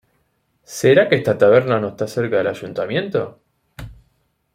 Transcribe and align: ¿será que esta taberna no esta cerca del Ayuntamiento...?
¿será 0.77 1.07
que 1.07 1.15
esta 1.19 1.37
taberna 1.41 1.75
no 1.79 1.89
esta 1.89 2.07
cerca 2.15 2.37
del 2.37 2.47
Ayuntamiento...? 2.55 3.21